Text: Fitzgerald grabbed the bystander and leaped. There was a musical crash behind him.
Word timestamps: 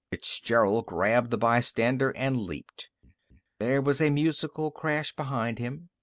Fitzgerald 0.09 0.87
grabbed 0.87 1.29
the 1.29 1.37
bystander 1.37 2.09
and 2.17 2.35
leaped. 2.35 2.89
There 3.59 3.83
was 3.83 4.01
a 4.01 4.09
musical 4.09 4.71
crash 4.71 5.15
behind 5.15 5.59
him. 5.59 5.89